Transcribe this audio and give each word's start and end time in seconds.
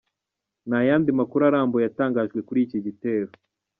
Nta 0.67 0.79
yandi 0.89 1.09
makuru 1.19 1.41
arambuye 1.45 1.83
yatangajwe 1.85 2.39
kuri 2.47 2.59
iki 2.65 2.77
gitero. 2.85 3.29